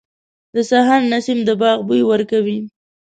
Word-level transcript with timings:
•د 0.55 0.57
سهار 0.69 1.01
نسیم 1.11 1.39
د 1.47 1.49
باغ 1.61 1.77
بوی 1.87 2.01
ورکوي. 2.11 2.57